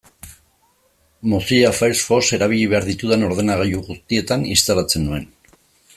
Mozilla 1.33 1.69
Firefox 1.81 2.31
erabili 2.39 2.65
behar 2.71 2.89
ditudan 2.89 3.27
ordenagailu 3.29 3.85
guztietan 3.91 4.51
instalatzen 4.57 5.07
nuen. 5.11 5.33